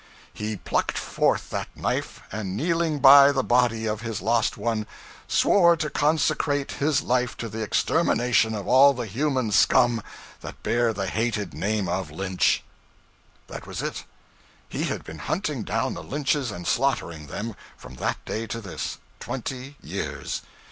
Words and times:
He 0.33 0.55
plucked 0.57 0.97
forth 0.97 1.51
that 1.51 1.67
knife, 1.77 2.21
and 2.31 2.57
kneeling 2.57 2.97
by 2.97 3.31
the 3.31 3.43
body 3.43 3.85
of 3.85 4.01
his 4.01 4.19
lost 4.19 4.57
one, 4.57 4.87
swore 5.27 5.77
to 5.77 5.91
'consecrate 5.91 6.71
his 6.71 7.03
life 7.03 7.37
to 7.37 7.47
the 7.47 7.61
extermination 7.61 8.55
of 8.55 8.67
all 8.67 8.95
the 8.95 9.05
human 9.05 9.51
scum 9.51 10.01
that 10.39 10.63
bear 10.63 10.91
the 10.91 11.05
hated 11.05 11.53
name 11.53 11.87
of 11.87 12.09
Lynch.' 12.09 12.63
That 13.45 13.67
was 13.67 13.83
it. 13.83 14.05
He 14.67 14.85
had 14.85 15.03
been 15.03 15.19
hunting 15.19 15.61
down 15.61 15.93
the 15.93 16.01
Lynches 16.01 16.49
and 16.49 16.65
slaughtering 16.65 17.27
them, 17.27 17.55
from 17.77 17.97
that 17.97 18.25
day 18.25 18.47
to 18.47 18.59
this 18.59 18.97
twenty 19.19 19.75
years. 19.83 20.41